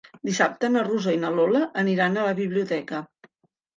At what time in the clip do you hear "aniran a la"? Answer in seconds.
1.85-2.35